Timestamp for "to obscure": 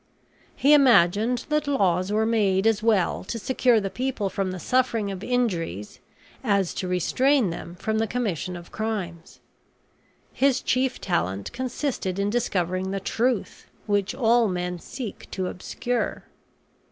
15.29-16.23